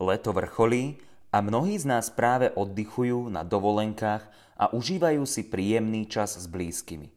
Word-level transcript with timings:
Leto 0.00 0.32
vrcholí 0.32 0.96
a 1.28 1.44
mnohí 1.44 1.76
z 1.76 1.84
nás 1.84 2.08
práve 2.08 2.48
oddychujú 2.56 3.28
na 3.28 3.44
dovolenkách 3.44 4.24
a 4.56 4.72
užívajú 4.72 5.28
si 5.28 5.44
príjemný 5.44 6.08
čas 6.08 6.40
s 6.40 6.48
blízkymi. 6.48 7.12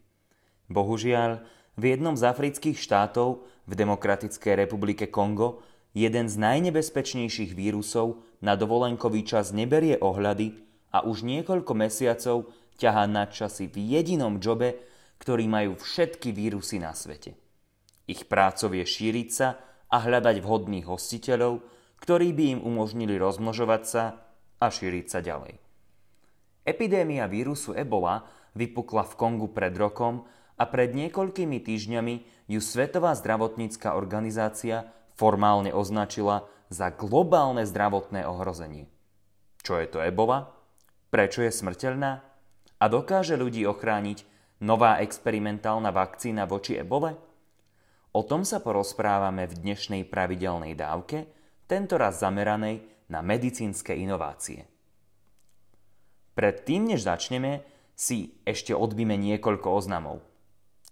Bohužiaľ, 0.68 1.40
v 1.80 1.84
jednom 1.96 2.20
z 2.20 2.28
afrických 2.28 2.76
štátov, 2.76 3.48
v 3.64 3.74
Demokratickej 3.80 4.68
republike 4.68 5.08
Kongo, 5.08 5.64
jeden 5.96 6.28
z 6.28 6.36
najnebezpečnejších 6.36 7.56
vírusov 7.56 8.20
na 8.44 8.60
dovolenkový 8.60 9.24
čas 9.24 9.56
neberie 9.56 9.96
ohľady 10.04 10.60
a 10.92 11.08
už 11.08 11.24
niekoľko 11.24 11.72
mesiacov 11.80 12.52
ťahá 12.76 13.08
na 13.08 13.32
časy 13.32 13.72
v 13.72 13.96
jedinom 13.96 14.44
jobe, 14.44 14.76
ktorý 15.24 15.48
majú 15.48 15.80
všetky 15.80 16.36
vírusy 16.36 16.84
na 16.84 16.92
svete. 16.92 17.40
Ich 18.12 18.28
prácov 18.28 18.76
je 18.76 18.84
šíriť 18.84 19.30
sa 19.32 19.56
a 19.88 20.04
hľadať 20.04 20.44
vhodných 20.44 20.84
hostiteľov, 20.84 21.64
ktorí 22.04 22.36
by 22.36 22.46
im 22.60 22.62
umožnili 22.68 23.16
rozmnožovať 23.16 23.84
sa 23.88 24.04
a 24.60 24.68
šíriť 24.68 25.06
sa 25.08 25.24
ďalej. 25.24 25.56
Epidémia 26.68 27.32
vírusu 27.32 27.72
Ebola 27.72 28.28
vypukla 28.60 29.08
v 29.08 29.14
Kongu 29.16 29.48
pred 29.56 29.72
rokom 29.80 30.28
a 30.60 30.68
pred 30.68 30.92
niekoľkými 30.92 31.64
týždňami 31.64 32.16
ju 32.52 32.60
Svetová 32.60 33.16
zdravotnícka 33.16 33.96
organizácia 33.96 34.92
formálne 35.16 35.72
označila 35.72 36.44
za 36.68 36.92
globálne 36.92 37.64
zdravotné 37.64 38.28
ohrozenie. 38.28 38.92
Čo 39.64 39.80
je 39.80 39.88
to 39.88 40.04
Ebola? 40.04 40.52
Prečo 41.08 41.40
je 41.40 41.56
smrteľná? 41.56 42.12
A 42.84 42.86
dokáže 42.92 43.40
ľudí 43.40 43.64
ochrániť 43.64 44.28
nová 44.60 45.00
experimentálna 45.00 45.96
vakcína 45.96 46.52
voči 46.52 46.76
ebole? 46.76 47.16
O 48.12 48.28
tom 48.28 48.44
sa 48.44 48.60
porozprávame 48.60 49.48
v 49.48 49.56
dnešnej 49.56 50.04
pravidelnej 50.04 50.76
dávke– 50.76 51.24
tentoraz 51.74 52.22
zameranej 52.22 52.86
na 53.10 53.26
medicínske 53.26 53.98
inovácie. 53.98 54.70
Predtým, 56.38 56.94
než 56.94 57.10
začneme, 57.10 57.66
si 57.98 58.38
ešte 58.46 58.78
odbíme 58.78 59.18
niekoľko 59.18 59.74
oznamov. 59.74 60.22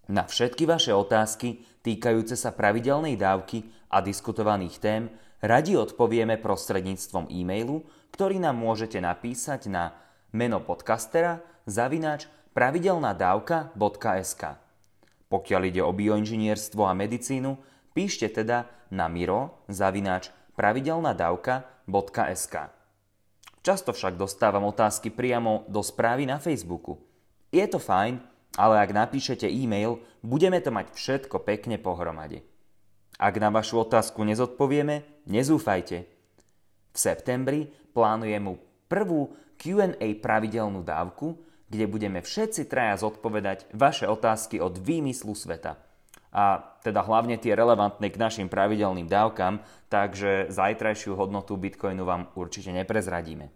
Na 0.10 0.26
všetky 0.26 0.66
vaše 0.66 0.90
otázky 0.90 1.62
týkajúce 1.86 2.34
sa 2.34 2.50
pravidelnej 2.50 3.14
dávky 3.14 3.62
a 3.94 4.02
diskutovaných 4.02 4.82
tém 4.82 5.14
radi 5.46 5.78
odpovieme 5.78 6.42
prostredníctvom 6.42 7.30
e-mailu, 7.30 7.86
ktorý 8.10 8.42
nám 8.42 8.58
môžete 8.58 8.98
napísať 8.98 9.70
na 9.70 9.94
meno 10.34 10.66
podcastera 10.66 11.46
zavinač 11.70 12.26
pravidelnadavka.sk. 12.58 14.44
Pokiaľ 15.30 15.62
ide 15.70 15.86
o 15.86 15.94
bioinžinierstvo 15.94 16.90
a 16.90 16.98
medicínu, 16.98 17.54
píšte 17.94 18.34
teda 18.34 18.66
na 18.90 19.06
miro 19.08 19.62
zavinač 19.70 20.41
pravidelnadavka.sk. 20.62 22.56
Často 23.66 23.90
však 23.98 24.14
dostávam 24.14 24.70
otázky 24.70 25.10
priamo 25.10 25.66
do 25.66 25.82
správy 25.82 26.30
na 26.30 26.38
Facebooku. 26.38 27.02
Je 27.50 27.66
to 27.66 27.82
fajn, 27.82 28.22
ale 28.62 28.78
ak 28.78 28.94
napíšete 28.94 29.50
e-mail, 29.50 29.98
budeme 30.22 30.62
to 30.62 30.70
mať 30.70 30.94
všetko 30.94 31.42
pekne 31.42 31.82
pohromade. 31.82 32.46
Ak 33.18 33.42
na 33.42 33.50
vašu 33.50 33.82
otázku 33.82 34.22
nezodpovieme, 34.22 35.26
nezúfajte. 35.26 35.98
V 36.94 36.98
septembri 36.98 37.74
plánujem 37.98 38.46
mu 38.46 38.62
prvú 38.86 39.34
Q&A 39.58 40.14
pravidelnú 40.22 40.86
dávku, 40.86 41.42
kde 41.74 41.90
budeme 41.90 42.22
všetci 42.22 42.70
traja 42.70 43.02
zodpovedať 43.02 43.66
vaše 43.74 44.06
otázky 44.06 44.62
od 44.62 44.78
výmyslu 44.78 45.34
sveta– 45.34 45.78
a 46.32 46.64
teda 46.80 47.04
hlavne 47.04 47.36
tie 47.36 47.52
relevantné 47.52 48.08
k 48.08 48.18
našim 48.18 48.48
pravidelným 48.48 49.06
dávkam, 49.06 49.60
takže 49.92 50.48
zajtrajšiu 50.48 51.20
hodnotu 51.20 51.60
Bitcoinu 51.60 52.08
vám 52.08 52.32
určite 52.40 52.72
neprezradíme. 52.72 53.52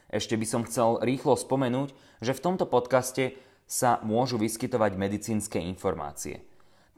Ešte 0.06 0.38
by 0.38 0.46
som 0.46 0.70
chcel 0.70 1.02
rýchlo 1.02 1.34
spomenúť, 1.34 1.98
že 2.22 2.38
v 2.38 2.44
tomto 2.46 2.70
podcaste 2.70 3.34
sa 3.66 3.98
môžu 4.06 4.38
vyskytovať 4.38 5.02
medicínske 5.02 5.58
informácie– 5.58 6.46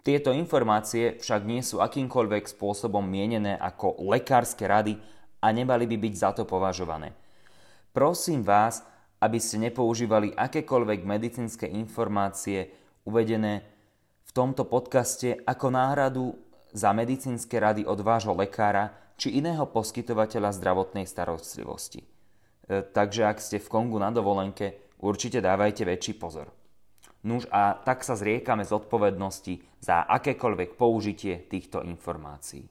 tieto 0.04 0.36
informácie 0.36 1.16
však 1.16 1.42
nie 1.48 1.64
sú 1.64 1.80
akýmkoľvek 1.80 2.52
spôsobom 2.52 3.02
mienené 3.02 3.56
ako 3.56 4.04
lekárske 4.12 4.68
rady 4.68 5.00
a 5.40 5.48
nemali 5.56 5.88
by 5.88 5.96
byť 5.96 6.14
za 6.14 6.30
to 6.36 6.44
považované. 6.44 7.16
Prosím 7.96 8.44
vás, 8.44 8.84
aby 9.24 9.40
ste 9.40 9.64
nepoužívali 9.64 10.36
akékoľvek 10.36 11.08
medicínske 11.08 11.64
informácie 11.72 12.68
uvedené 13.08 13.64
v 14.28 14.32
tomto 14.36 14.68
podcaste 14.68 15.40
ako 15.48 15.72
náhradu 15.72 16.36
za 16.76 16.92
medicínske 16.92 17.56
rady 17.56 17.88
od 17.88 18.04
vášho 18.04 18.36
lekára 18.36 18.92
či 19.16 19.40
iného 19.40 19.64
poskytovateľa 19.72 20.52
zdravotnej 20.52 21.08
starostlivosti. 21.08 22.04
E, 22.04 22.08
takže 22.92 23.24
ak 23.24 23.40
ste 23.40 23.62
v 23.62 23.72
Kongu 23.72 24.02
na 24.02 24.12
dovolenke, 24.12 24.92
určite 25.00 25.40
dávajte 25.40 25.88
väčší 25.88 26.20
pozor. 26.20 26.63
Nuž 27.24 27.48
a 27.48 27.80
tak 27.80 28.04
sa 28.04 28.20
zriekame 28.20 28.68
zodpovednosti 28.68 29.80
za 29.80 30.04
akékoľvek 30.04 30.76
použitie 30.76 31.48
týchto 31.48 31.80
informácií. 31.80 32.68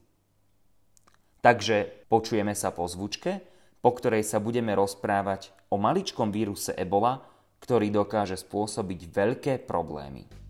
Takže 1.41 2.07
počujeme 2.13 2.53
sa 2.53 2.71
po 2.71 2.85
zvučke, 2.85 3.41
po 3.83 3.91
ktorej 3.91 4.23
sa 4.23 4.39
budeme 4.39 4.77
rozprávať 4.77 5.51
o 5.73 5.81
maličkom 5.81 6.31
víruse 6.31 6.77
Ebola, 6.77 7.19
ktorý 7.65 7.91
dokáže 7.91 8.39
spôsobiť 8.39 9.01
veľké 9.11 9.55
problémy. 9.65 10.42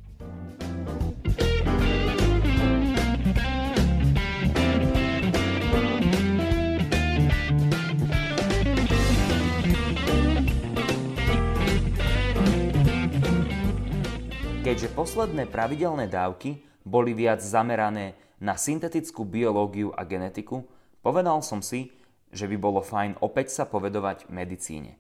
Keďže 14.73 14.97
posledné 14.97 15.53
pravidelné 15.53 16.09
dávky 16.09 16.65
boli 16.81 17.13
viac 17.13 17.45
zamerané 17.45 18.17
na 18.41 18.57
syntetickú 18.57 19.21
biológiu 19.21 19.93
a 19.93 20.01
genetiku, 20.01 20.65
povedal 21.05 21.45
som 21.45 21.61
si, 21.61 21.93
že 22.33 22.49
by 22.49 22.57
bolo 22.57 22.81
fajn 22.81 23.21
opäť 23.21 23.53
sa 23.53 23.69
povedovať 23.69 24.33
medicíne. 24.33 24.97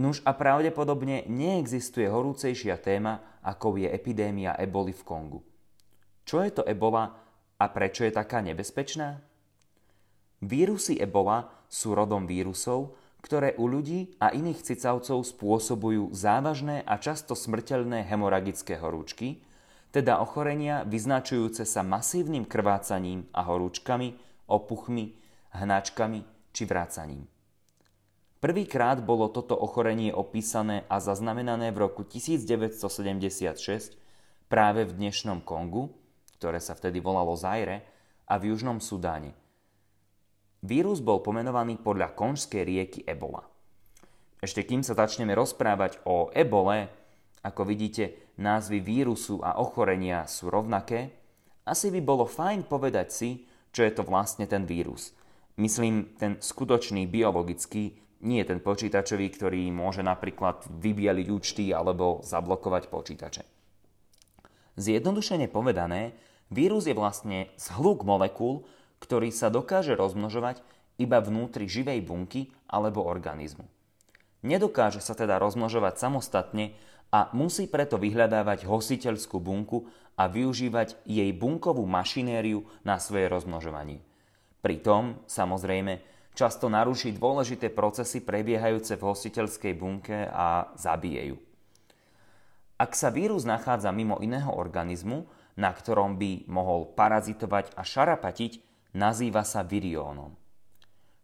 Nuž 0.00 0.24
a 0.24 0.32
pravdepodobne 0.32 1.28
neexistuje 1.28 2.08
horúcejšia 2.08 2.80
téma, 2.80 3.20
ako 3.44 3.84
je 3.84 3.92
epidémia 3.92 4.56
eboli 4.56 4.96
v 4.96 5.02
Kongu. 5.04 5.44
Čo 6.24 6.40
je 6.40 6.56
to 6.56 6.64
ebola 6.64 7.20
a 7.60 7.64
prečo 7.68 8.08
je 8.08 8.16
taká 8.16 8.40
nebezpečná? 8.40 9.20
Vírusy 10.40 10.96
ebola 10.96 11.52
sú 11.68 11.92
rodom 11.92 12.24
vírusov, 12.24 12.96
ktoré 13.24 13.56
u 13.56 13.64
ľudí 13.64 14.12
a 14.20 14.36
iných 14.36 14.60
cicavcov 14.60 15.24
spôsobujú 15.24 16.12
závažné 16.12 16.84
a 16.84 17.00
často 17.00 17.32
smrteľné 17.32 18.04
hemoragické 18.04 18.76
horúčky, 18.76 19.40
teda 19.96 20.20
ochorenia 20.20 20.84
vyznačujúce 20.84 21.64
sa 21.64 21.80
masívnym 21.80 22.44
krvácaním 22.44 23.24
a 23.32 23.48
horúčkami, 23.48 24.20
opuchmi, 24.44 25.16
hnačkami 25.56 26.20
či 26.52 26.62
vrácaním. 26.68 27.24
Prvýkrát 28.44 29.00
bolo 29.00 29.32
toto 29.32 29.56
ochorenie 29.56 30.12
opísané 30.12 30.84
a 30.92 31.00
zaznamenané 31.00 31.72
v 31.72 31.88
roku 31.88 32.04
1976 32.04 33.96
práve 34.52 34.84
v 34.84 34.92
dnešnom 35.00 35.40
Kongu, 35.40 35.96
ktoré 36.36 36.60
sa 36.60 36.76
vtedy 36.76 37.00
volalo 37.00 37.32
Zaire, 37.40 37.88
a 38.28 38.36
v 38.36 38.52
Južnom 38.52 38.84
Sudáne. 38.84 39.43
Vírus 40.64 41.04
bol 41.04 41.20
pomenovaný 41.20 41.76
podľa 41.76 42.16
konžskej 42.16 42.64
rieky 42.64 43.00
Ebola. 43.04 43.44
Ešte 44.40 44.64
kým 44.64 44.80
sa 44.80 44.96
začneme 44.96 45.36
rozprávať 45.36 46.00
o 46.08 46.32
ebole, 46.32 46.88
ako 47.44 47.68
vidíte, 47.68 48.32
názvy 48.40 48.80
vírusu 48.80 49.44
a 49.44 49.60
ochorenia 49.60 50.24
sú 50.24 50.48
rovnaké, 50.48 51.12
asi 51.68 51.92
by 51.92 52.00
bolo 52.00 52.24
fajn 52.24 52.64
povedať 52.64 53.08
si, 53.12 53.30
čo 53.76 53.84
je 53.84 53.92
to 53.92 54.08
vlastne 54.08 54.48
ten 54.48 54.64
vírus. 54.64 55.12
Myslím 55.60 56.16
ten 56.16 56.40
skutočný 56.40 57.12
biologický, 57.12 58.00
nie 58.24 58.40
ten 58.48 58.64
počítačový, 58.64 59.36
ktorý 59.36 59.68
môže 59.68 60.00
napríklad 60.00 60.64
vybieliť 60.80 61.26
účty 61.28 61.76
alebo 61.76 62.24
zablokovať 62.24 62.88
počítače. 62.88 63.42
Zjednodušene 64.80 65.44
povedané, 65.52 66.16
vírus 66.48 66.88
je 66.88 66.96
vlastne 66.96 67.52
zhluk 67.60 68.08
molekúl, 68.08 68.64
ktorý 69.04 69.28
sa 69.28 69.52
dokáže 69.52 69.92
rozmnožovať 69.92 70.64
iba 70.96 71.20
vnútri 71.20 71.68
živej 71.68 72.00
bunky 72.00 72.48
alebo 72.64 73.04
organizmu. 73.04 73.68
Nedokáže 74.44 75.04
sa 75.04 75.12
teda 75.12 75.36
rozmnožovať 75.36 76.00
samostatne 76.00 76.72
a 77.12 77.28
musí 77.36 77.68
preto 77.68 78.00
vyhľadávať 78.00 78.64
hostiteľskú 78.64 79.40
bunku 79.40 79.84
a 80.16 80.24
využívať 80.28 81.04
jej 81.04 81.30
bunkovú 81.36 81.84
mašinériu 81.84 82.64
na 82.86 82.96
svoje 82.96 83.28
rozmnožovanie. 83.28 84.00
Pritom, 84.64 85.20
samozrejme, 85.28 86.00
často 86.32 86.72
naruší 86.72 87.12
dôležité 87.12 87.68
procesy 87.68 88.24
prebiehajúce 88.24 88.96
v 88.96 89.06
hostiteľskej 89.06 89.72
bunke 89.76 90.24
a 90.32 90.72
zabije 90.80 91.34
ju. 91.34 91.36
Ak 92.80 92.96
sa 92.98 93.12
vírus 93.12 93.46
nachádza 93.46 93.94
mimo 93.94 94.18
iného 94.18 94.50
organizmu, 94.50 95.28
na 95.54 95.70
ktorom 95.70 96.18
by 96.18 96.50
mohol 96.50 96.90
parazitovať 96.90 97.78
a 97.78 97.86
šarapatiť, 97.86 98.63
nazýva 98.94 99.42
sa 99.42 99.66
viriónom. 99.66 100.32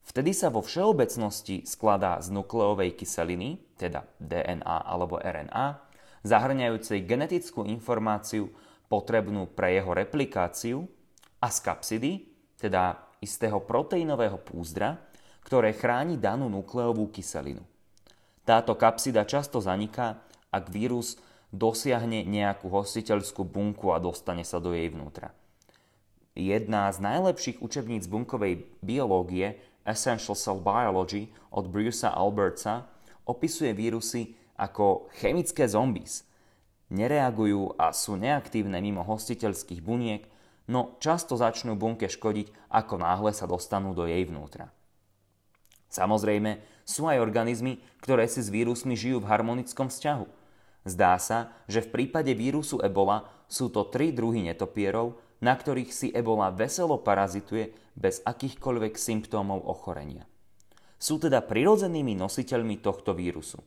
Vtedy 0.02 0.34
sa 0.34 0.50
vo 0.50 0.58
všeobecnosti 0.58 1.62
skladá 1.62 2.18
z 2.18 2.34
nukleovej 2.34 2.98
kyseliny, 2.98 3.62
teda 3.78 4.02
DNA 4.18 4.76
alebo 4.82 5.22
RNA, 5.22 5.86
zahrňajúcej 6.26 7.06
genetickú 7.06 7.62
informáciu 7.62 8.50
potrebnú 8.90 9.46
pre 9.46 9.78
jeho 9.78 9.94
replikáciu 9.94 10.82
a 11.38 11.46
z 11.46 11.58
kapsidy, 11.62 12.12
teda 12.58 12.98
istého 13.22 13.62
proteínového 13.62 14.36
púzdra, 14.42 14.98
ktoré 15.46 15.72
chráni 15.72 16.18
danú 16.18 16.50
nukleovú 16.50 17.08
kyselinu. 17.14 17.62
Táto 18.42 18.74
kapsida 18.74 19.22
často 19.22 19.62
zaniká, 19.62 20.18
ak 20.50 20.74
vírus 20.74 21.22
dosiahne 21.54 22.26
nejakú 22.26 22.66
hostiteľskú 22.66 23.46
bunku 23.46 23.94
a 23.94 24.02
dostane 24.02 24.42
sa 24.42 24.58
do 24.58 24.74
jej 24.74 24.90
vnútra. 24.90 25.30
Jedna 26.38 26.86
z 26.94 27.02
najlepších 27.02 27.58
učebníc 27.58 28.06
bunkovej 28.06 28.62
biológie, 28.86 29.58
Essential 29.82 30.38
Cell 30.38 30.62
Biology 30.62 31.34
od 31.50 31.66
Brucea 31.66 32.14
Albertsa, 32.14 32.86
opisuje 33.26 33.74
vírusy 33.74 34.38
ako 34.54 35.10
chemické 35.18 35.66
zombies. 35.66 36.22
Nereagujú 36.90 37.74
a 37.74 37.90
sú 37.90 38.14
neaktívne 38.14 38.78
mimo 38.78 39.02
hostiteľských 39.02 39.82
buniek, 39.82 40.22
no 40.70 40.94
často 41.02 41.34
začnú 41.34 41.74
bunke 41.74 42.06
škodiť, 42.06 42.70
ako 42.70 42.94
náhle 43.02 43.34
sa 43.34 43.50
dostanú 43.50 43.90
do 43.90 44.06
jej 44.06 44.22
vnútra. 44.22 44.70
Samozrejme, 45.90 46.62
sú 46.86 47.10
aj 47.10 47.18
organizmy, 47.18 47.82
ktoré 47.98 48.30
si 48.30 48.38
s 48.38 48.50
vírusmi 48.54 48.94
žijú 48.94 49.18
v 49.18 49.30
harmonickom 49.30 49.90
vzťahu. 49.90 50.26
Zdá 50.86 51.18
sa, 51.18 51.50
že 51.66 51.82
v 51.82 51.90
prípade 51.90 52.30
vírusu 52.38 52.78
ebola 52.78 53.26
sú 53.50 53.66
to 53.66 53.90
tri 53.90 54.14
druhy 54.14 54.46
netopierov, 54.46 55.18
na 55.40 55.56
ktorých 55.56 55.90
si 55.90 56.08
ebola 56.12 56.52
veselo 56.52 57.00
parazituje 57.00 57.72
bez 57.96 58.20
akýchkoľvek 58.22 58.94
symptómov 58.96 59.64
ochorenia. 59.64 60.28
Sú 61.00 61.16
teda 61.16 61.40
prirodzenými 61.40 62.12
nositeľmi 62.16 62.84
tohto 62.84 63.16
vírusu. 63.16 63.64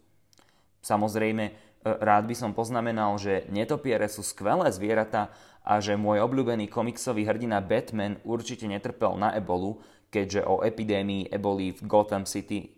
Samozrejme, 0.86 1.74
E, 1.84 1.90
rád 2.00 2.32
by 2.32 2.36
som 2.36 2.56
poznamenal, 2.56 3.20
že 3.20 3.44
netopiere 3.52 4.08
sú 4.08 4.24
skvelé 4.24 4.72
zvieratá 4.72 5.36
a 5.64 5.84
že 5.84 6.00
môj 6.00 6.24
obľúbený 6.24 6.72
komiksový 6.72 7.28
hrdina 7.28 7.60
Batman 7.60 8.20
určite 8.24 8.68
netrpel 8.68 9.20
na 9.20 9.36
ebolu, 9.36 9.84
keďže 10.08 10.48
o 10.48 10.64
epidémii 10.64 11.28
eboli 11.28 11.76
v 11.76 11.82
Gotham 11.84 12.24
City 12.24 12.72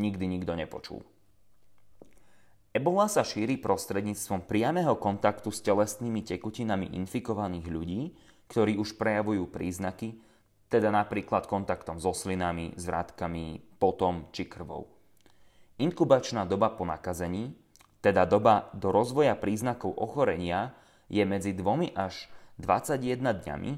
nikdy 0.00 0.24
nikto 0.24 0.56
nepočul. 0.56 1.04
Ebola 2.74 3.06
sa 3.06 3.22
šíri 3.22 3.54
prostredníctvom 3.54 4.50
priamého 4.50 4.98
kontaktu 4.98 5.54
s 5.54 5.62
telesnými 5.62 6.26
tekutinami 6.26 6.90
infikovaných 6.98 7.70
ľudí, 7.70 8.10
ktorí 8.50 8.82
už 8.82 8.98
prejavujú 8.98 9.46
príznaky, 9.46 10.18
teda 10.66 10.90
napríklad 10.90 11.46
kontaktom 11.46 12.02
so 12.02 12.10
slinami, 12.10 12.74
zvrátkami, 12.74 13.62
potom 13.78 14.26
či 14.34 14.50
krvou. 14.50 14.90
Inkubačná 15.78 16.50
doba 16.50 16.74
po 16.74 16.82
nakazení, 16.82 17.54
teda 18.02 18.26
doba 18.26 18.74
do 18.74 18.90
rozvoja 18.90 19.38
príznakov 19.38 19.94
ochorenia 19.94 20.74
je 21.06 21.22
medzi 21.22 21.54
2 21.54 21.94
až 21.94 22.26
21 22.58 23.22
dňami, 23.22 23.70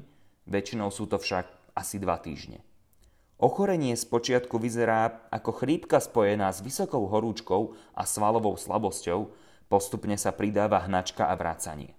väčšinou 0.49 0.89
sú 0.89 1.05
to 1.05 1.21
však 1.21 1.45
asi 1.77 2.01
2 2.01 2.25
týždne. 2.25 2.65
Ochorenie 3.37 3.93
spočiatku 3.93 4.57
vyzerá 4.57 5.29
ako 5.29 5.61
chrípka 5.61 6.01
spojená 6.01 6.49
s 6.49 6.65
vysokou 6.65 7.05
horúčkou 7.05 7.77
a 7.93 8.01
svalovou 8.01 8.57
slabosťou, 8.57 9.29
postupne 9.69 10.17
sa 10.17 10.33
pridáva 10.33 10.81
hnačka 10.89 11.29
a 11.29 11.37
vracanie. 11.37 11.93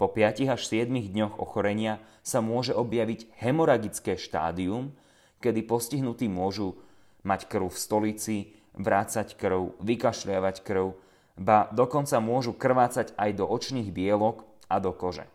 Po 0.00 0.08
5 0.08 0.56
až 0.56 0.64
7 0.64 0.88
dňoch 0.88 1.36
ochorenia 1.36 2.00
sa 2.24 2.40
môže 2.40 2.72
objaviť 2.72 3.28
hemoragické 3.44 4.16
štádium, 4.16 4.96
kedy 5.44 5.68
postihnutí 5.68 6.32
môžu 6.32 6.80
mať 7.28 7.52
krv 7.52 7.68
v 7.68 7.76
stolici, 7.76 8.36
vrácať 8.72 9.36
krv, 9.36 9.76
vykašľavať 9.84 10.64
krv, 10.64 10.96
ba 11.36 11.68
dokonca 11.76 12.16
môžu 12.24 12.56
krvácať 12.56 13.12
aj 13.20 13.30
do 13.36 13.44
očných 13.44 13.92
bielok 13.92 14.48
a 14.72 14.80
do 14.80 14.96
kože. 14.96 15.28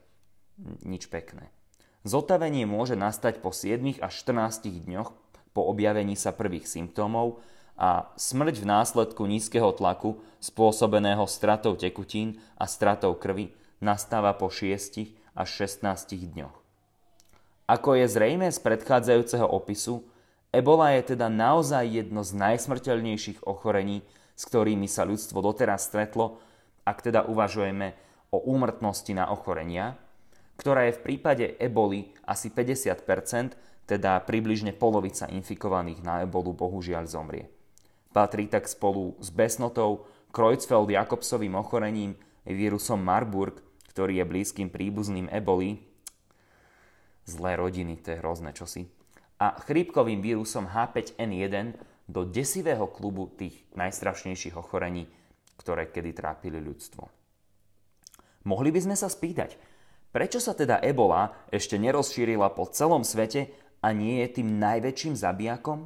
Nič 0.81 1.05
pekné. 1.05 1.53
Zotavenie 2.01 2.65
môže 2.65 2.97
nastať 2.97 3.45
po 3.45 3.53
7 3.53 4.01
až 4.01 4.13
14 4.25 4.89
dňoch 4.89 5.24
po 5.55 5.71
objavení 5.71 6.19
sa 6.19 6.35
prvých 6.35 6.67
symptómov 6.67 7.39
a 7.79 8.11
smrť 8.19 8.59
v 8.59 8.65
následku 8.67 9.23
nízkeho 9.23 9.71
tlaku 9.71 10.19
spôsobeného 10.43 11.23
stratou 11.31 11.79
tekutín 11.79 12.35
a 12.59 12.67
stratou 12.67 13.15
krvi 13.15 13.55
nastáva 13.79 14.35
po 14.35 14.51
6 14.51 15.15
až 15.31 15.47
16 15.79 16.35
dňoch. 16.35 16.55
Ako 17.65 17.97
je 17.97 18.05
zrejme 18.05 18.51
z 18.51 18.59
predchádzajúceho 18.61 19.47
opisu, 19.47 20.03
ebola 20.53 20.93
je 20.99 21.15
teda 21.15 21.31
naozaj 21.31 22.03
jedno 22.03 22.21
z 22.21 22.35
najsmrteľnejších 22.35 23.47
ochorení, 23.47 24.05
s 24.35 24.43
ktorými 24.45 24.85
sa 24.85 25.07
ľudstvo 25.07 25.39
doteraz 25.39 25.87
stretlo, 25.87 26.37
ak 26.85 27.01
teda 27.01 27.25
uvažujeme 27.25 27.97
o 28.29 28.43
úmrtnosti 28.43 29.15
na 29.17 29.31
ochorenia, 29.31 29.97
ktorá 30.55 30.87
je 30.87 30.95
v 30.99 31.03
prípade 31.03 31.45
eboli 31.59 32.13
asi 32.23 32.53
50%, 32.53 33.57
teda 33.85 34.17
približne 34.25 34.73
polovica 34.73 35.29
infikovaných 35.29 36.01
na 36.01 36.25
ebolu 36.25 36.53
bohužiaľ 36.53 37.05
zomrie. 37.05 37.49
Patrí 38.09 38.49
tak 38.49 38.65
spolu 38.65 39.17
s 39.21 39.29
besnotou, 39.29 40.09
Creutzfeldt-Jakobsovým 40.33 41.55
ochorením, 41.55 42.17
vírusom 42.43 42.99
Marburg, 42.99 43.61
ktorý 43.93 44.19
je 44.19 44.25
blízkym 44.27 44.67
príbuzným 44.67 45.31
eboli, 45.31 45.79
zlé 47.23 47.55
rodiny, 47.55 48.03
to 48.03 48.13
je 48.13 48.21
hrozné 48.21 48.51
čosi, 48.51 48.91
a 49.39 49.55
chrípkovým 49.63 50.19
vírusom 50.19 50.67
H5N1, 50.67 51.75
do 52.05 52.21
desivého 52.21 52.85
klubu 52.85 53.33
tých 53.33 53.65
najstrašnejších 53.73 54.53
ochorení, 54.53 55.09
ktoré 55.57 55.89
kedy 55.89 56.13
trápili 56.13 56.61
ľudstvo. 56.61 57.09
Mohli 58.45 58.69
by 58.69 58.79
sme 58.85 58.95
sa 58.95 59.09
spýtať, 59.09 59.57
prečo 60.13 60.37
sa 60.37 60.53
teda 60.53 60.77
ebola 60.85 61.33
ešte 61.49 61.81
nerozšírila 61.81 62.53
po 62.53 62.69
celom 62.69 63.01
svete 63.01 63.49
a 63.85 63.93
nie 63.93 64.25
je 64.25 64.41
tým 64.41 64.57
najväčším 64.57 65.13
zabijakom? 65.13 65.85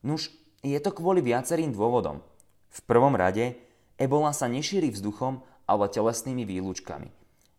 Nuž, 0.00 0.32
je 0.64 0.78
to 0.80 0.88
kvôli 0.88 1.20
viacerým 1.20 1.76
dôvodom. 1.76 2.24
V 2.72 2.80
prvom 2.88 3.12
rade, 3.12 3.60
ebola 4.00 4.32
sa 4.32 4.48
nešíri 4.48 4.88
vzduchom, 4.88 5.44
ale 5.68 5.92
telesnými 5.92 6.48
výlučkami. 6.48 7.12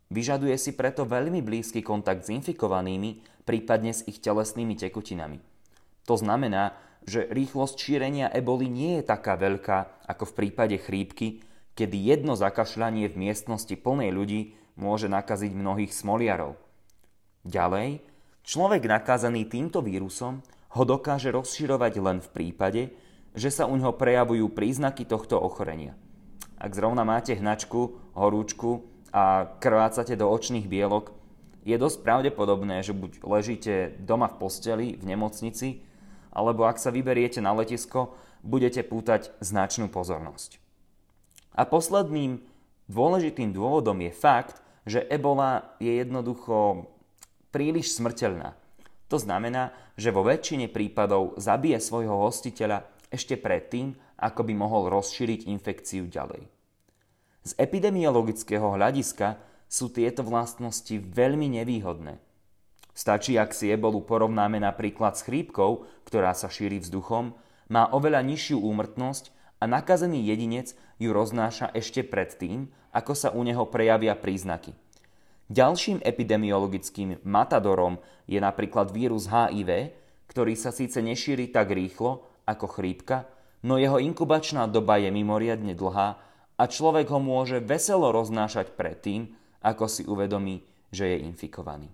Vyžaduje 0.10 0.58
si 0.58 0.74
preto 0.74 1.06
veľmi 1.06 1.46
blízky 1.46 1.86
kontakt 1.86 2.26
s 2.26 2.34
infikovanými, 2.34 3.22
prípadne 3.46 3.94
s 3.94 4.02
ich 4.10 4.18
telesnými 4.18 4.74
tekutinami. 4.74 5.38
To 6.10 6.18
znamená, 6.18 6.74
že 7.06 7.30
rýchlosť 7.30 7.76
šírenia 7.78 8.28
eboli 8.34 8.72
nie 8.72 9.00
je 9.00 9.04
taká 9.06 9.38
veľká 9.38 10.08
ako 10.10 10.24
v 10.32 10.36
prípade 10.42 10.76
chrípky, 10.82 11.46
kedy 11.78 11.96
jedno 12.02 12.34
zakašľanie 12.34 13.12
v 13.12 13.30
miestnosti 13.30 13.76
plnej 13.78 14.10
ľudí 14.10 14.42
môže 14.80 15.06
nakaziť 15.12 15.52
mnohých 15.54 15.94
smoliarov. 15.94 16.58
Ďalej, 17.44 18.02
človek 18.48 18.88
nakázaný 18.88 19.44
týmto 19.52 19.84
vírusom 19.84 20.40
ho 20.80 20.84
dokáže 20.88 21.36
rozširovať 21.36 21.94
len 22.00 22.18
v 22.24 22.30
prípade, 22.32 22.82
že 23.36 23.52
sa 23.52 23.68
u 23.68 23.76
neho 23.76 23.92
prejavujú 23.92 24.48
príznaky 24.56 25.04
tohto 25.04 25.36
ochorenia. 25.36 26.00
Ak 26.58 26.74
zrovna 26.74 27.04
máte 27.04 27.36
hnačku, 27.36 28.00
horúčku 28.16 28.88
a 29.12 29.46
krvácate 29.60 30.16
do 30.16 30.32
očných 30.32 30.66
bielok, 30.66 31.14
je 31.68 31.76
dosť 31.76 32.00
pravdepodobné, 32.02 32.80
že 32.82 32.96
buď 32.96 33.28
ležíte 33.28 34.00
doma 34.00 34.32
v 34.32 34.40
posteli, 34.40 34.88
v 34.96 35.04
nemocnici, 35.04 35.84
alebo 36.32 36.64
ak 36.64 36.80
sa 36.80 36.96
vyberiete 36.96 37.44
na 37.44 37.52
letisko, 37.52 38.16
budete 38.42 38.82
pútať 38.88 39.36
značnú 39.44 39.92
pozornosť. 39.92 40.64
A 41.52 41.68
posledným 41.68 42.40
dôležitým 42.88 43.52
dôvodom 43.52 44.00
je 44.00 44.12
fakt, 44.16 44.64
že 44.88 45.04
ebola 45.12 45.76
je 45.84 46.00
jednoducho 46.00 46.88
príliš 47.52 47.96
smrteľná. 47.98 48.54
To 49.08 49.18
znamená, 49.18 49.72
že 49.96 50.12
vo 50.12 50.24
väčšine 50.28 50.68
prípadov 50.68 51.40
zabije 51.40 51.80
svojho 51.80 52.28
hostiteľa 52.28 52.84
ešte 53.08 53.40
predtým, 53.40 53.96
ako 54.20 54.42
by 54.44 54.54
mohol 54.54 54.92
rozšíriť 54.92 55.48
infekciu 55.48 56.12
ďalej. 56.12 56.44
Z 57.48 57.52
epidemiologického 57.56 58.76
hľadiska 58.76 59.40
sú 59.72 59.88
tieto 59.88 60.28
vlastnosti 60.28 60.92
veľmi 60.92 61.60
nevýhodné. 61.62 62.20
Stačí, 62.98 63.38
ak 63.38 63.54
si 63.54 63.70
ebolu 63.72 64.04
porovnáme 64.04 64.58
napríklad 64.58 65.16
s 65.16 65.24
chrípkou, 65.24 65.86
ktorá 66.04 66.34
sa 66.34 66.50
šíri 66.50 66.82
vzduchom, 66.82 67.38
má 67.70 67.88
oveľa 67.94 68.26
nižšiu 68.26 68.58
úmrtnosť 68.58 69.32
a 69.62 69.70
nakazený 69.70 70.26
jedinec 70.28 70.74
ju 70.98 71.14
roznáša 71.14 71.72
ešte 71.78 72.02
predtým, 72.02 72.74
ako 72.92 73.14
sa 73.14 73.30
u 73.32 73.46
neho 73.46 73.70
prejavia 73.70 74.18
príznaky. 74.18 74.74
Ďalším 75.48 76.04
epidemiologickým 76.04 77.24
matadorom 77.24 78.04
je 78.28 78.36
napríklad 78.36 78.92
vírus 78.92 79.32
HIV, 79.32 79.96
ktorý 80.28 80.60
sa 80.60 80.76
síce 80.76 81.00
nešíri 81.00 81.48
tak 81.56 81.72
rýchlo, 81.72 82.28
ako 82.44 82.68
chrípka, 82.68 83.32
no 83.64 83.80
jeho 83.80 84.00
inkubačná 84.00 84.68
doba 84.68 85.00
je 85.00 85.08
mimoriadne 85.08 85.72
dlhá 85.72 86.10
a 86.60 86.64
človek 86.68 87.08
ho 87.12 87.20
môže 87.24 87.64
veselo 87.64 88.12
roznášať 88.12 88.76
predtým, 88.76 89.32
ako 89.64 89.88
si 89.88 90.04
uvedomí, 90.04 90.64
že 90.92 91.16
je 91.16 91.24
infikovaný. 91.24 91.92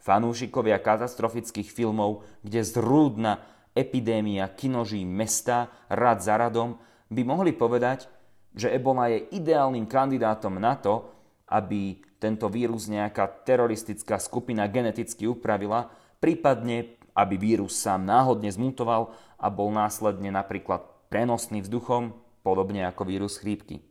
Fanúšikovia 0.00 0.80
katastrofických 0.80 1.68
filmov, 1.68 2.24
kde 2.40 2.60
zrúdna 2.64 3.40
epidémia 3.76 4.48
kinoží 4.52 5.04
mesta 5.04 5.68
rad 5.92 6.24
za 6.24 6.40
radom, 6.40 6.80
by 7.08 7.22
mohli 7.24 7.52
povedať, 7.56 8.08
že 8.52 8.72
ebola 8.72 9.12
je 9.12 9.28
ideálnym 9.36 9.84
kandidátom 9.88 10.56
na 10.56 10.76
to, 10.76 11.08
aby 11.48 12.00
tento 12.18 12.50
vírus 12.50 12.90
nejaká 12.90 13.46
teroristická 13.46 14.18
skupina 14.18 14.66
geneticky 14.66 15.30
upravila, 15.30 15.90
prípadne 16.18 16.98
aby 17.18 17.34
vírus 17.34 17.74
sám 17.74 18.06
náhodne 18.06 18.46
zmutoval 18.46 19.10
a 19.42 19.46
bol 19.50 19.74
následne 19.74 20.30
napríklad 20.30 20.86
prenosný 21.10 21.66
vzduchom, 21.66 22.14
podobne 22.46 22.86
ako 22.86 23.02
vírus 23.02 23.42
chrípky. 23.42 23.82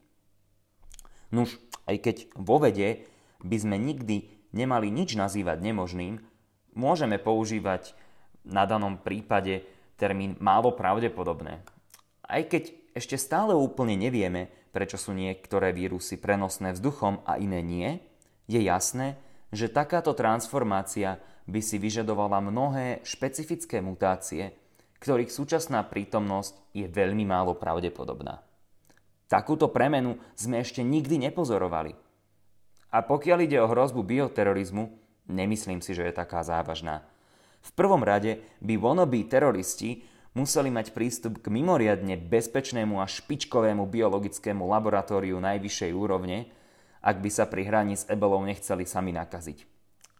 Nuž, 1.35 1.59
aj 1.83 1.97
keď 1.99 2.15
vo 2.39 2.63
vede 2.63 3.03
by 3.43 3.57
sme 3.59 3.75
nikdy 3.75 4.31
nemali 4.55 4.87
nič 4.87 5.19
nazývať 5.19 5.59
nemožným, 5.59 6.23
môžeme 6.71 7.19
používať 7.19 7.91
na 8.47 8.63
danom 8.63 8.95
prípade 8.95 9.67
termín 9.99 10.39
málo 10.39 10.71
pravdepodobné. 10.71 11.67
Aj 12.23 12.41
keď 12.47 12.71
ešte 12.95 13.19
stále 13.19 13.51
úplne 13.51 13.99
nevieme, 13.99 14.47
prečo 14.71 14.95
sú 14.95 15.11
niektoré 15.11 15.75
vírusy 15.75 16.15
prenosné 16.15 16.71
vzduchom 16.71 17.27
a 17.27 17.35
iné 17.35 17.59
nie, 17.59 17.99
je 18.47 18.63
jasné, 18.63 19.19
že 19.51 19.71
takáto 19.71 20.15
transformácia 20.15 21.19
by 21.47 21.59
si 21.63 21.79
vyžadovala 21.79 22.43
mnohé 22.43 22.99
špecifické 23.07 23.79
mutácie, 23.79 24.51
ktorých 24.99 25.31
súčasná 25.31 25.83
prítomnosť 25.87 26.75
je 26.75 26.87
veľmi 26.89 27.23
málo 27.23 27.55
pravdepodobná. 27.55 28.43
Takúto 29.27 29.67
premenu 29.71 30.19
sme 30.39 30.63
ešte 30.63 30.83
nikdy 30.83 31.29
nepozorovali. 31.29 31.95
A 32.91 33.03
pokiaľ 33.03 33.39
ide 33.43 33.59
o 33.59 33.67
hrozbu 33.67 34.01
bioterorizmu, 34.03 34.83
nemyslím 35.27 35.83
si, 35.83 35.91
že 35.91 36.07
je 36.07 36.15
taká 36.15 36.41
závažná. 36.43 37.03
V 37.59 37.75
prvom 37.75 37.99
rade 37.99 38.39
by 38.63 38.79
wannabe 38.79 39.27
teroristi 39.27 40.07
museli 40.31 40.71
mať 40.71 40.95
prístup 40.95 41.43
k 41.43 41.51
mimoriadne 41.51 42.15
bezpečnému 42.15 43.03
a 43.03 43.09
špičkovému 43.09 43.83
biologickému 43.91 44.63
laboratóriu 44.63 45.35
najvyššej 45.43 45.91
úrovne, 45.91 46.47
ak 47.01 47.17
by 47.21 47.29
sa 47.31 47.45
pri 47.45 47.67
hraní 47.67 47.95
s 47.95 48.07
ebolou 48.09 48.41
nechceli 48.43 48.83
sami 48.83 49.13
nakaziť. 49.13 49.63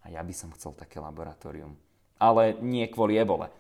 A 0.07 0.15
ja 0.15 0.21
by 0.23 0.33
som 0.33 0.53
chcel 0.55 0.71
také 0.77 1.03
laboratórium. 1.03 1.75
Ale 2.17 2.57
nie 2.63 2.87
kvôli 2.87 3.19
ebole. 3.19 3.51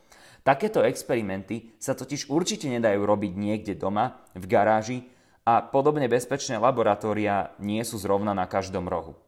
Takéto 0.47 0.79
experimenty 0.79 1.75
sa 1.75 1.91
totiž 1.91 2.31
určite 2.31 2.71
nedajú 2.71 3.03
robiť 3.03 3.33
niekde 3.35 3.75
doma, 3.75 4.23
v 4.31 4.47
garáži 4.47 5.03
a 5.43 5.59
podobne 5.59 6.07
bezpečné 6.07 6.55
laboratória 6.55 7.51
nie 7.59 7.83
sú 7.83 7.99
zrovna 7.99 8.31
na 8.31 8.47
každom 8.47 8.87
rohu. 8.87 9.19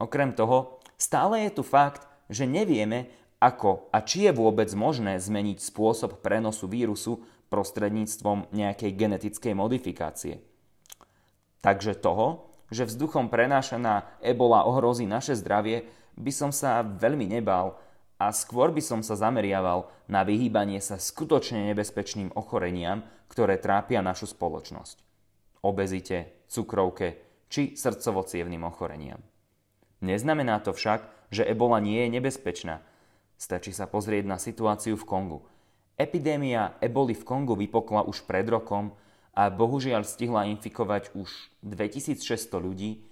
Okrem 0.00 0.32
toho, 0.32 0.80
stále 0.96 1.44
je 1.44 1.60
tu 1.60 1.62
fakt, 1.62 2.08
že 2.32 2.48
nevieme, 2.48 3.12
ako 3.44 3.92
a 3.92 4.00
či 4.00 4.24
je 4.24 4.32
vôbec 4.32 4.72
možné 4.72 5.20
zmeniť 5.20 5.60
spôsob 5.60 6.24
prenosu 6.24 6.64
vírusu 6.64 7.20
prostredníctvom 7.52 8.48
nejakej 8.56 8.90
genetickej 8.96 9.52
modifikácie. 9.52 10.40
Takže 11.60 11.96
toho, 12.00 12.53
že 12.74 12.90
vzduchom 12.90 13.30
prenášaná 13.30 14.18
ebola 14.18 14.66
ohrozí 14.66 15.06
naše 15.06 15.38
zdravie, 15.38 15.86
by 16.18 16.32
som 16.34 16.50
sa 16.50 16.82
veľmi 16.82 17.30
nebal 17.30 17.78
a 18.18 18.34
skôr 18.34 18.74
by 18.74 18.82
som 18.82 19.00
sa 19.06 19.14
zameriaval 19.14 19.86
na 20.10 20.26
vyhýbanie 20.26 20.82
sa 20.82 20.98
skutočne 20.98 21.70
nebezpečným 21.70 22.34
ochoreniam, 22.34 23.06
ktoré 23.30 23.62
trápia 23.62 24.02
našu 24.02 24.30
spoločnosť. 24.30 25.02
Obezite, 25.62 26.44
cukrovke 26.50 27.22
či 27.46 27.78
srdcovo 27.78 28.26
ochoreniam. 28.66 29.22
Neznamená 30.02 30.58
to 30.60 30.74
však, 30.74 31.30
že 31.30 31.46
ebola 31.46 31.78
nie 31.78 32.02
je 32.04 32.18
nebezpečná. 32.18 32.82
Stačí 33.38 33.70
sa 33.70 33.86
pozrieť 33.90 34.24
na 34.26 34.38
situáciu 34.38 34.94
v 34.98 35.08
Kongu. 35.08 35.38
Epidémia 35.94 36.74
eboli 36.82 37.14
v 37.14 37.22
Kongu 37.22 37.54
vypokla 37.54 38.06
už 38.06 38.26
pred 38.26 38.46
rokom 38.50 38.94
a 39.34 39.50
bohužiaľ 39.50 40.06
stihla 40.06 40.46
infikovať 40.54 41.14
už 41.18 41.28
2600 41.66 42.54
ľudí 42.58 43.02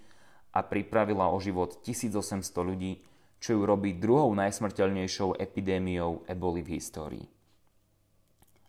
a 0.55 0.63
pripravila 0.63 1.27
o 1.29 1.37
život 1.43 1.83
1800 1.83 2.41
ľudí, 2.63 3.03
čo 3.43 3.59
ju 3.59 3.61
robí 3.67 3.91
druhou 3.91 4.31
najsmrteľnejšou 4.39 5.35
epidémiou 5.35 6.23
eboli 6.31 6.63
v 6.63 6.79
histórii. 6.79 7.27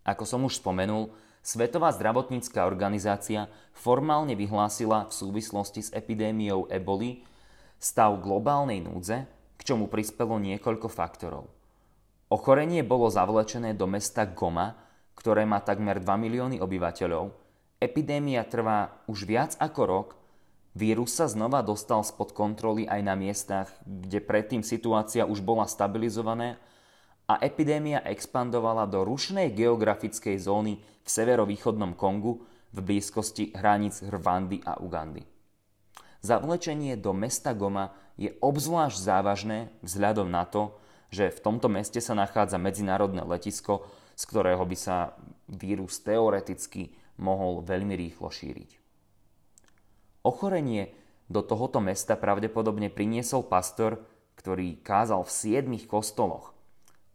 Ako 0.03 0.27
som 0.27 0.43
už 0.43 0.59
spomenul, 0.59 1.15
Svetová 1.45 1.93
zdravotnícká 1.93 2.65
organizácia 2.65 3.53
formálne 3.77 4.33
vyhlásila 4.33 5.05
v 5.05 5.13
súvislosti 5.13 5.85
s 5.85 5.91
epidémiou 5.93 6.73
eboli 6.73 7.21
stav 7.77 8.17
globálnej 8.25 8.81
núdze, 8.81 9.29
k 9.55 9.61
čomu 9.61 9.93
prispelo 9.93 10.41
niekoľko 10.41 10.89
faktorov. 10.89 11.45
Ochorenie 12.33 12.81
bolo 12.81 13.13
zavlečené 13.13 13.77
do 13.77 13.85
mesta 13.85 14.25
Goma, 14.25 14.73
ktoré 15.13 15.45
má 15.45 15.61
takmer 15.61 16.01
2 16.01 16.09
milióny 16.17 16.57
obyvateľov. 16.65 17.44
Epidémia 17.85 18.49
trvá 18.49 18.97
už 19.05 19.29
viac 19.29 19.53
ako 19.61 19.83
rok 19.85 20.09
Vírus 20.75 21.15
sa 21.15 21.31
znova 21.31 21.63
dostal 21.63 22.03
spod 22.03 22.35
kontroly 22.35 22.83
aj 22.83 23.01
na 23.07 23.15
miestach, 23.15 23.71
kde 23.87 24.19
predtým 24.19 24.67
situácia 24.67 25.23
už 25.23 25.39
bola 25.39 25.71
stabilizovaná 25.71 26.59
a 27.31 27.39
epidémia 27.39 28.03
expandovala 28.03 28.91
do 28.91 29.07
rušnej 29.07 29.55
geografickej 29.55 30.35
zóny 30.35 30.83
v 30.83 31.09
severovýchodnom 31.09 31.95
Kongu 31.95 32.43
v 32.75 32.79
blízkosti 32.83 33.55
hraníc 33.55 34.03
Rwandy 34.03 34.67
a 34.67 34.83
Ugandy. 34.83 35.23
Zavlečenie 36.27 36.99
do 36.99 37.15
mesta 37.15 37.55
Goma 37.55 37.95
je 38.19 38.35
obzvlášť 38.43 38.99
závažné 38.99 39.71
vzhľadom 39.87 40.27
na 40.27 40.43
to, 40.43 40.75
že 41.15 41.31
v 41.31 41.39
tomto 41.39 41.71
meste 41.71 42.03
sa 42.03 42.19
nachádza 42.19 42.59
medzinárodné 42.59 43.23
letisko, 43.23 43.87
z 44.19 44.23
ktorého 44.27 44.67
by 44.67 44.75
sa 44.75 45.15
vírus 45.47 46.03
teoreticky 46.03 46.91
mohol 47.19 47.63
veľmi 47.63 47.95
rýchlo 47.95 48.31
šíriť. 48.31 48.81
Ochorenie 50.25 50.97
do 51.29 51.41
tohoto 51.45 51.81
mesta 51.81 52.17
pravdepodobne 52.17 52.89
priniesol 52.89 53.45
pastor, 53.45 54.01
ktorý 54.37 54.81
kázal 54.81 55.25
v 55.25 55.35
siedmých 55.35 55.87
kostoloch. 55.89 56.53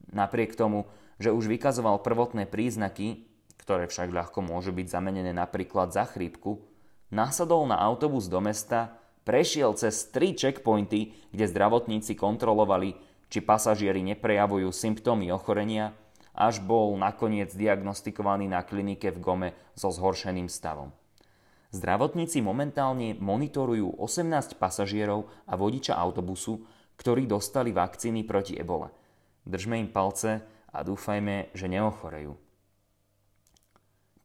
Napriek 0.09 0.57
tomu, 0.57 0.89
že 1.21 1.29
už 1.29 1.51
vykazoval 1.51 2.01
prvotné 2.01 2.47
príznaky, 2.49 3.27
ktoré 3.59 3.85
však 3.85 4.09
ľahko 4.09 4.39
môžu 4.41 4.73
byť 4.73 4.87
zamenené 4.89 5.35
napríklad 5.35 5.93
za 5.93 6.07
chrípku, 6.07 6.63
nasadol 7.13 7.69
na 7.69 7.77
autobus 7.77 8.25
do 8.25 8.41
mesta, 8.41 8.97
prešiel 9.27 9.77
cez 9.77 10.09
tri 10.09 10.33
checkpointy, 10.33 11.13
kde 11.29 11.45
zdravotníci 11.45 12.17
kontrolovali, 12.17 12.97
či 13.29 13.45
pasažieri 13.45 14.01
neprejavujú 14.01 14.73
symptómy 14.73 15.29
ochorenia, 15.29 15.93
až 16.39 16.63
bol 16.63 16.95
nakoniec 16.95 17.51
diagnostikovaný 17.51 18.47
na 18.47 18.63
klinike 18.63 19.11
v 19.11 19.19
Gome 19.19 19.49
so 19.75 19.91
zhoršeným 19.91 20.47
stavom. 20.47 20.95
Zdravotníci 21.75 22.39
momentálne 22.41 23.13
monitorujú 23.19 23.99
18 23.99 24.57
pasažierov 24.57 25.27
a 25.45 25.53
vodiča 25.59 25.93
autobusu, 25.93 26.63
ktorí 26.97 27.27
dostali 27.27 27.75
vakcíny 27.75 28.23
proti 28.23 28.57
ebole. 28.57 28.89
Držme 29.43 29.77
im 29.77 29.91
palce 29.91 30.41
a 30.73 30.81
dúfajme, 30.81 31.53
že 31.53 31.69
neochorejú. 31.69 32.33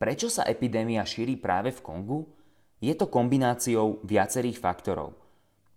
Prečo 0.01 0.29
sa 0.33 0.49
epidémia 0.49 1.05
šíri 1.05 1.37
práve 1.37 1.75
v 1.75 1.81
Kongu? 1.85 2.21
Je 2.81 2.93
to 2.97 3.09
kombináciou 3.09 4.01
viacerých 4.05 4.61
faktorov. 4.61 5.17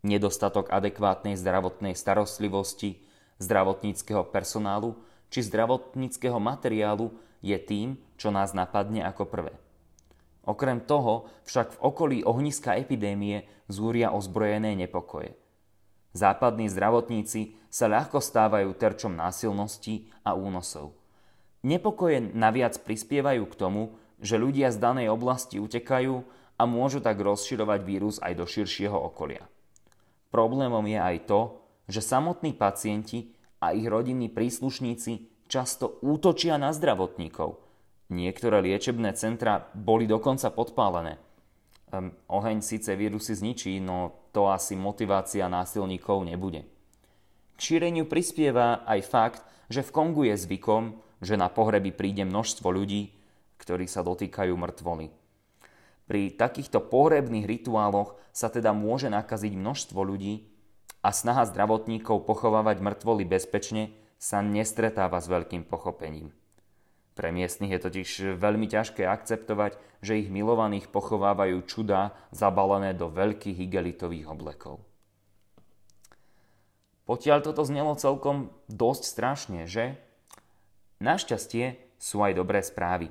Nedostatok 0.03 0.71
adekvátnej 0.71 1.35
zdravotnej 1.35 1.95
starostlivosti, 1.95 3.03
zdravotníckého 3.43 4.27
personálu 4.27 4.97
či 5.27 5.43
zdravotníckého 5.43 6.39
materiálu 6.39 7.11
je 7.43 7.57
tým, 7.59 7.99
čo 8.17 8.33
nás 8.33 8.55
napadne 8.55 9.05
ako 9.05 9.23
prvé. 9.29 9.53
Okrem 10.47 10.79
toho 10.79 11.27
však 11.43 11.75
v 11.75 11.81
okolí 11.83 12.17
ohniska 12.23 12.79
epidémie 12.79 13.45
zúria 13.67 14.15
ozbrojené 14.15 14.79
nepokoje. 14.79 15.35
Západní 16.15 16.71
zdravotníci 16.71 17.59
sa 17.67 17.91
ľahko 17.91 18.23
stávajú 18.23 18.73
terčom 18.73 19.13
násilností 19.13 20.09
a 20.23 20.33
únosov. 20.33 20.95
Nepokoje 21.67 22.31
naviac 22.33 22.79
prispievajú 22.79 23.43
k 23.43 23.59
tomu, 23.59 23.99
že 24.17 24.39
ľudia 24.39 24.73
z 24.73 24.81
danej 24.81 25.13
oblasti 25.13 25.61
utekajú 25.61 26.25
a 26.57 26.63
môžu 26.65 27.03
tak 27.03 27.21
rozširovať 27.21 27.79
vírus 27.85 28.17
aj 28.23 28.33
do 28.33 28.45
širšieho 28.49 28.97
okolia. 28.97 29.45
Problémom 30.33 30.81
je 30.89 30.97
aj 30.97 31.17
to, 31.29 31.41
že 31.85 32.01
samotní 32.01 32.55
pacienti 32.57 33.36
a 33.61 33.73
ich 33.73 33.85
rodinní 33.89 34.29
príslušníci 34.29 35.45
často 35.49 35.97
útočia 36.03 36.59
na 36.59 36.75
zdravotníkov. 36.75 37.57
Niektoré 38.07 38.63
liečebné 38.63 39.15
centra 39.19 39.67
boli 39.75 40.07
dokonca 40.07 40.51
podpálené. 40.51 41.19
Um, 41.87 42.11
oheň 42.27 42.59
síce 42.63 42.95
vírusy 42.99 43.35
zničí, 43.35 43.79
no 43.79 44.27
to 44.35 44.51
asi 44.51 44.75
motivácia 44.75 45.47
násilníkov 45.47 46.23
nebude. 46.27 46.67
K 47.55 47.59
šíreniu 47.59 48.05
prispieva 48.05 48.83
aj 48.85 48.99
fakt, 49.07 49.41
že 49.71 49.83
v 49.83 49.93
Kongu 49.95 50.27
je 50.27 50.35
zvykom, 50.35 50.99
že 51.23 51.39
na 51.39 51.49
pohreby 51.49 51.95
príde 51.95 52.23
množstvo 52.27 52.67
ľudí, 52.69 53.11
ktorí 53.57 53.89
sa 53.89 54.05
dotýkajú 54.05 54.53
mŕtvoly. 54.53 55.09
Pri 56.07 56.31
takýchto 56.31 56.87
pohrebných 56.87 57.43
rituáloch 57.43 58.15
sa 58.31 58.47
teda 58.47 58.71
môže 58.71 59.11
nakaziť 59.11 59.53
množstvo 59.57 59.99
ľudí 59.99 60.47
a 61.01 61.09
snaha 61.13 61.45
zdravotníkov 61.47 62.25
pochovávať 62.25 62.81
mŕtvoly 62.81 63.23
bezpečne 63.23 63.93
sa 64.17 64.41
nestretáva 64.41 65.21
s 65.21 65.29
veľkým 65.29 65.65
pochopením. 65.65 66.33
Pre 67.17 67.33
miestnych 67.33 67.73
je 67.73 67.81
totiž 67.81 68.09
veľmi 68.37 68.69
ťažké 68.69 69.01
akceptovať, 69.05 69.77
že 70.05 70.21
ich 70.21 70.29
milovaných 70.29 70.93
pochovávajú 70.93 71.65
čudá 71.65 72.13
zabalené 72.29 72.93
do 72.93 73.09
veľkých 73.09 73.57
igelitových 73.57 74.29
oblekov. 74.29 74.85
Potiaľ 77.09 77.39
toto 77.41 77.65
znelo 77.65 77.97
celkom 77.97 78.53
dosť 78.69 79.03
strašne, 79.07 79.61
že? 79.65 79.97
Našťastie 81.01 81.97
sú 81.97 82.21
aj 82.21 82.37
dobré 82.37 82.61
správy. 82.61 83.09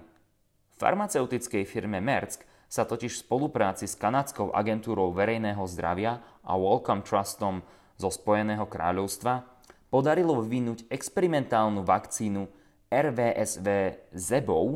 Farmaceutickej 0.76 1.64
firme 1.64 1.98
Merck 1.98 2.44
sa 2.68 2.84
totiž 2.84 3.10
v 3.16 3.22
spolupráci 3.24 3.88
s 3.88 3.96
kanadskou 3.96 4.52
agentúrou 4.52 5.10
verejného 5.14 5.64
zdravia 5.70 6.20
a 6.46 6.54
Wellcome 6.54 7.02
Trustom 7.02 7.60
zo 7.98 8.08
Spojeného 8.08 8.64
kráľovstva 8.70 9.42
podarilo 9.90 10.38
vyvinúť 10.40 10.86
experimentálnu 10.86 11.82
vakcínu 11.82 12.46
RVSV 12.86 13.66
ZEBOV, 14.14 14.68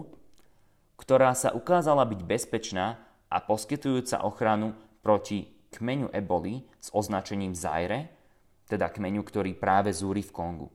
ktorá 0.99 1.33
sa 1.33 1.55
ukázala 1.55 2.03
byť 2.05 2.21
bezpečná 2.27 2.99
a 3.31 3.39
poskytujúca 3.39 4.27
ochranu 4.27 4.75
proti 5.01 5.47
kmeňu 5.71 6.11
eboli 6.11 6.67
s 6.83 6.91
označením 6.91 7.55
Zaire, 7.55 8.11
teda 8.67 8.91
kmeňu, 8.91 9.23
ktorý 9.23 9.55
práve 9.55 9.95
zúri 9.95 10.27
v 10.27 10.35
Kongu. 10.35 10.69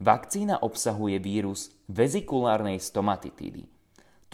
Vakcína 0.00 0.64
obsahuje 0.64 1.20
vírus 1.22 1.70
vezikulárnej 1.86 2.82
stomatitídy, 2.82 3.74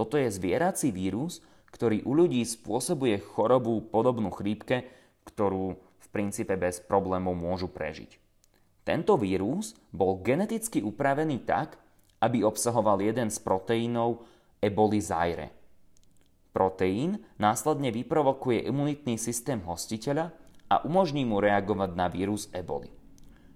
toto 0.00 0.16
je 0.16 0.32
zvierací 0.32 0.96
vírus, 0.96 1.44
ktorý 1.76 2.00
u 2.08 2.16
ľudí 2.16 2.40
spôsobuje 2.40 3.20
chorobu 3.20 3.84
podobnú 3.84 4.32
chrípke, 4.32 4.88
ktorú 5.28 5.76
princípe 6.10 6.54
bez 6.58 6.82
problémov 6.82 7.38
môžu 7.38 7.70
prežiť. 7.70 8.18
Tento 8.84 9.14
vírus 9.14 9.78
bol 9.94 10.18
geneticky 10.20 10.82
upravený 10.82 11.46
tak, 11.46 11.78
aby 12.20 12.44
obsahoval 12.44 13.00
jeden 13.00 13.30
z 13.32 13.38
proteínov 13.40 14.26
eboli 14.60 15.00
Zaire. 15.00 15.54
Proteín 16.50 17.22
následne 17.38 17.94
vyprovokuje 17.94 18.66
imunitný 18.66 19.16
systém 19.16 19.62
hostiteľa 19.62 20.34
a 20.66 20.82
umožní 20.82 21.22
mu 21.22 21.38
reagovať 21.38 21.90
na 21.94 22.10
vírus 22.10 22.50
eboli. 22.50 22.90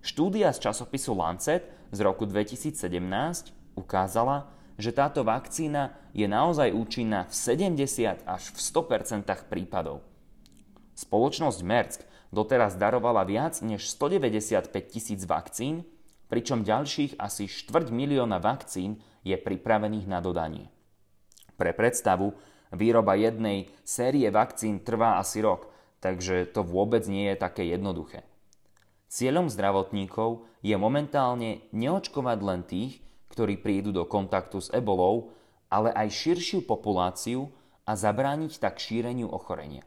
Štúdia 0.04 0.54
z 0.54 0.70
časopisu 0.70 1.16
Lancet 1.16 1.66
z 1.90 1.98
roku 2.04 2.28
2017 2.28 2.76
ukázala, 3.74 4.52
že 4.78 4.90
táto 4.94 5.22
vakcína 5.22 5.94
je 6.14 6.26
naozaj 6.26 6.74
účinná 6.74 7.26
v 7.30 7.34
70 7.34 8.26
až 8.26 8.42
v 8.50 8.58
100% 8.58 9.26
prípadov. 9.50 10.02
Spoločnosť 10.94 11.60
Merck 11.66 12.00
doteraz 12.34 12.74
darovala 12.74 13.22
viac 13.22 13.62
než 13.62 13.86
195 13.94 14.74
tisíc 14.90 15.22
vakcín, 15.24 15.86
pričom 16.26 16.66
ďalších 16.66 17.16
asi 17.22 17.46
štvrť 17.46 17.94
milióna 17.94 18.42
vakcín 18.42 18.98
je 19.22 19.38
pripravených 19.38 20.10
na 20.10 20.18
dodanie. 20.18 20.68
Pre 21.54 21.70
predstavu, 21.70 22.34
výroba 22.74 23.14
jednej 23.14 23.70
série 23.86 24.26
vakcín 24.34 24.82
trvá 24.82 25.22
asi 25.22 25.38
rok, 25.38 25.70
takže 26.02 26.50
to 26.50 26.66
vôbec 26.66 27.06
nie 27.06 27.30
je 27.30 27.36
také 27.38 27.70
jednoduché. 27.70 28.26
Cieľom 29.06 29.46
zdravotníkov 29.46 30.42
je 30.58 30.74
momentálne 30.74 31.62
neočkovať 31.70 32.38
len 32.42 32.66
tých, 32.66 32.98
ktorí 33.30 33.62
prídu 33.62 33.94
do 33.94 34.02
kontaktu 34.02 34.58
s 34.58 34.68
ebolou, 34.74 35.30
ale 35.70 35.94
aj 35.94 36.10
širšiu 36.10 36.66
populáciu 36.66 37.54
a 37.86 37.94
zabrániť 37.94 38.58
tak 38.58 38.82
šíreniu 38.82 39.30
ochorenia. 39.30 39.86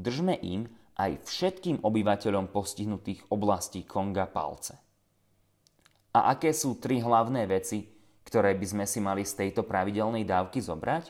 Držme 0.00 0.40
im 0.40 0.72
aj 1.00 1.24
všetkým 1.24 1.80
obyvateľom 1.80 2.52
postihnutých 2.52 3.32
oblastí 3.32 3.88
Konga 3.88 4.28
palce. 4.28 4.76
A 6.12 6.36
aké 6.36 6.52
sú 6.52 6.76
tri 6.76 7.00
hlavné 7.00 7.48
veci, 7.48 7.88
ktoré 8.28 8.52
by 8.52 8.66
sme 8.68 8.84
si 8.84 9.00
mali 9.00 9.24
z 9.24 9.40
tejto 9.40 9.64
pravidelnej 9.64 10.28
dávky 10.28 10.60
zobrať? 10.60 11.08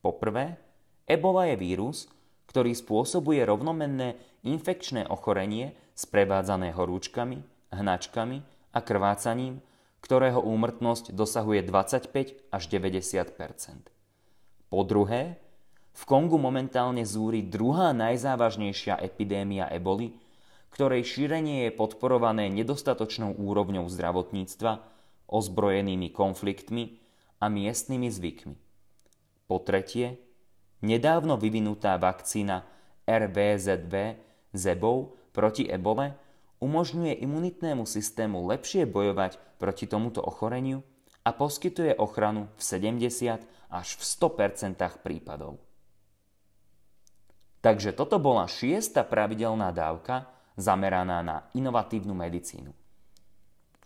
Poprvé, 0.00 0.56
ebola 1.04 1.52
je 1.52 1.56
vírus, 1.60 2.08
ktorý 2.48 2.72
spôsobuje 2.72 3.44
rovnomenné 3.44 4.16
infekčné 4.46 5.04
ochorenie 5.10 5.76
sprevádzané 5.98 6.72
horúčkami, 6.72 7.42
hnačkami 7.74 8.38
a 8.72 8.78
krvácaním, 8.80 9.60
ktorého 10.00 10.40
úmrtnosť 10.40 11.16
dosahuje 11.16 11.64
25 11.64 12.52
až 12.52 12.62
90 12.68 13.34
Po 14.68 14.80
druhé, 14.84 15.43
v 15.94 16.02
Kongu 16.10 16.36
momentálne 16.42 17.06
zúri 17.06 17.46
druhá 17.46 17.94
najzávažnejšia 17.94 18.98
epidémia 18.98 19.70
eboli, 19.70 20.18
ktorej 20.74 21.06
šírenie 21.06 21.70
je 21.70 21.72
podporované 21.78 22.50
nedostatočnou 22.50 23.38
úrovňou 23.38 23.86
zdravotníctva, 23.86 24.82
ozbrojenými 25.30 26.10
konfliktmi 26.10 26.98
a 27.38 27.46
miestnymi 27.46 28.10
zvykmi. 28.10 28.56
Po 29.46 29.62
tretie, 29.62 30.18
nedávno 30.82 31.38
vyvinutá 31.38 31.94
vakcína 31.96 32.66
RVZV 33.06 33.94
ZEBOV 34.50 34.98
proti 35.30 35.70
ebole 35.70 36.18
umožňuje 36.58 37.22
imunitnému 37.22 37.86
systému 37.86 38.42
lepšie 38.50 38.88
bojovať 38.88 39.38
proti 39.62 39.86
tomuto 39.86 40.20
ochoreniu 40.26 40.82
a 41.22 41.30
poskytuje 41.30 41.96
ochranu 41.96 42.50
v 42.58 42.60
70 42.60 43.46
až 43.70 43.88
v 43.96 44.02
100% 44.02 44.76
prípadov. 45.00 45.62
Takže 47.64 47.96
toto 47.96 48.20
bola 48.20 48.44
šiesta 48.44 49.08
pravidelná 49.08 49.72
dávka 49.72 50.28
zameraná 50.60 51.24
na 51.24 51.48
inovatívnu 51.56 52.12
medicínu. 52.12 52.68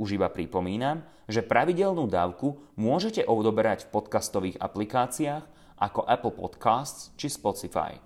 Už 0.02 0.18
iba 0.18 0.26
pripomínam, 0.26 1.06
že 1.30 1.46
pravidelnú 1.46 2.10
dávku 2.10 2.58
môžete 2.74 3.22
odoberať 3.22 3.86
v 3.86 3.94
podcastových 3.94 4.58
aplikáciách 4.58 5.46
ako 5.78 6.02
Apple 6.02 6.34
Podcasts 6.34 7.14
či 7.14 7.30
Spotify. 7.30 8.02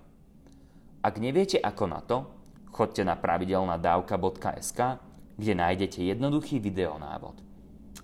Ak 1.01 1.17
neviete 1.17 1.57
ako 1.57 1.85
na 1.89 1.99
to, 2.05 2.17
Chodte 2.73 3.05
na 3.05 3.13
pravidelnadavka.sk, 3.13 4.79
kde 5.37 5.53
nájdete 5.53 6.09
jednoduchý 6.09 6.57
videonávod. 6.57 7.37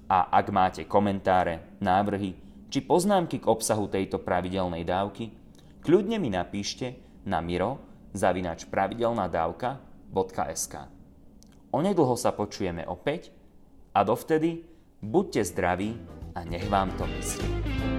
A 0.06 0.30
ak 0.30 0.54
máte 0.54 0.86
komentáre, 0.86 1.82
návrhy 1.82 2.38
či 2.70 2.86
poznámky 2.86 3.42
k 3.42 3.50
obsahu 3.50 3.90
tejto 3.90 4.22
pravidelnej 4.22 4.86
dávky, 4.86 5.34
kľudne 5.82 6.22
mi 6.22 6.30
napíšte 6.30 7.09
na 7.30 7.46
miro 7.46 7.78
zavinač 8.18 8.66
pravidelnadavka.sk. 8.66 10.74
Onedlho 11.70 12.18
sa 12.18 12.34
počujeme 12.34 12.82
opäť 12.90 13.30
a 13.94 14.02
dovtedy 14.02 14.66
buďte 15.06 15.54
zdraví 15.54 15.94
a 16.34 16.42
nech 16.42 16.66
vám 16.66 16.90
to 16.98 17.06
myslí. 17.06 17.99